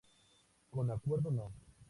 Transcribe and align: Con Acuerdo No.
Con 0.71 0.89
Acuerdo 0.89 1.29
No. 1.29 1.51